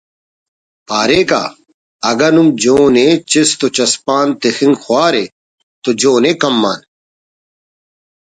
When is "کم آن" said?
6.41-6.79